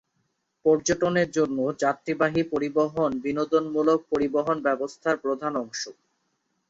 [0.65, 5.81] পর্যটনের জন্য যাত্রীবাহী পরিবহন বিনোদনমূলক পরিবহন ব্যবস্থার প্রধান অংশ।